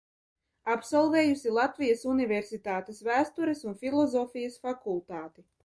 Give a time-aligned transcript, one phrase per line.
[0.75, 5.51] Absolvējusi Latvijas Universitātes Vēstures un filozofijas fakultāti.